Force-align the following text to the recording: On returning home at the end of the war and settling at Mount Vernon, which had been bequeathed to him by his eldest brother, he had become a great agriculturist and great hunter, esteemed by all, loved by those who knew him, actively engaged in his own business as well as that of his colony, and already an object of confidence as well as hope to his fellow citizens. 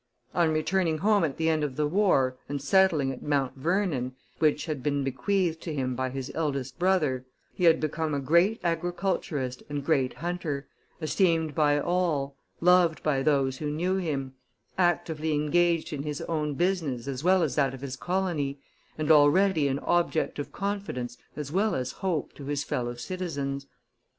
On 0.33 0.49
returning 0.51 0.97
home 0.97 1.23
at 1.23 1.37
the 1.37 1.47
end 1.47 1.63
of 1.63 1.75
the 1.75 1.85
war 1.85 2.35
and 2.49 2.59
settling 2.59 3.11
at 3.11 3.21
Mount 3.21 3.53
Vernon, 3.55 4.15
which 4.39 4.65
had 4.65 4.81
been 4.81 5.03
bequeathed 5.03 5.61
to 5.61 5.73
him 5.75 5.93
by 5.93 6.09
his 6.09 6.31
eldest 6.33 6.79
brother, 6.79 7.23
he 7.53 7.65
had 7.65 7.79
become 7.79 8.15
a 8.15 8.19
great 8.19 8.59
agriculturist 8.63 9.61
and 9.69 9.85
great 9.85 10.15
hunter, 10.15 10.67
esteemed 11.03 11.53
by 11.53 11.79
all, 11.79 12.35
loved 12.61 13.03
by 13.03 13.21
those 13.21 13.57
who 13.59 13.69
knew 13.69 13.97
him, 13.97 14.33
actively 14.75 15.33
engaged 15.33 15.93
in 15.93 16.01
his 16.01 16.21
own 16.21 16.55
business 16.55 17.07
as 17.07 17.23
well 17.23 17.43
as 17.43 17.53
that 17.53 17.75
of 17.75 17.81
his 17.81 17.95
colony, 17.95 18.57
and 18.97 19.11
already 19.11 19.67
an 19.67 19.77
object 19.81 20.39
of 20.39 20.51
confidence 20.51 21.15
as 21.35 21.51
well 21.51 21.75
as 21.75 21.91
hope 21.91 22.33
to 22.33 22.45
his 22.45 22.63
fellow 22.63 22.95
citizens. 22.95 23.67